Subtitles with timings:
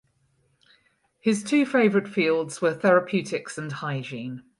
[1.19, 4.41] His two favourite fields were therapeutics and hygiene.